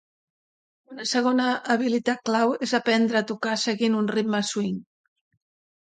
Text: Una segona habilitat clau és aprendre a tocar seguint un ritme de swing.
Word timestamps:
Una 0.95 1.05
segona 1.11 1.45
habilitat 1.75 2.25
clau 2.31 2.55
és 2.69 2.75
aprendre 2.81 3.23
a 3.23 3.25
tocar 3.35 3.57
seguint 3.69 4.03
un 4.03 4.13
ritme 4.19 4.41
de 4.45 4.53
swing. 4.55 4.85